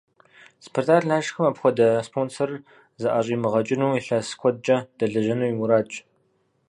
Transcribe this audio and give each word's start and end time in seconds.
«Спартак-Налшыкым» 0.65 1.45
апхуэдэ 1.49 1.87
спонсорыр 2.07 2.61
зыӀэщӀимыгъэкӀыну, 3.01 3.95
илъэс 3.99 4.27
куэдкӀэ 4.39 4.77
дэлэжьэну 4.97 5.49
и 5.51 5.53
мурадщ. 5.57 5.93